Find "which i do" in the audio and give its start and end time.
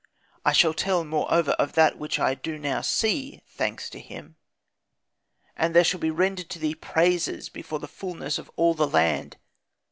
1.99-2.57